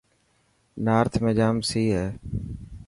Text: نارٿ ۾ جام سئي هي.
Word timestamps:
نارٿ 0.85 1.11
۾ 1.27 1.31
جام 1.37 1.55
سئي 1.69 1.85
هي. 1.97 2.05